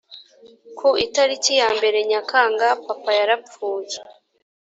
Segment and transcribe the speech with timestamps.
[0.77, 3.97] ku itariki ya mbere nyakanga papa yarapfuye